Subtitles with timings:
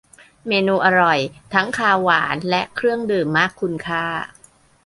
[0.47, 1.19] เมนูอร่อย
[1.53, 4.05] ทั้งคาว หวาน และเครื่องดื่ม มากคุณค่า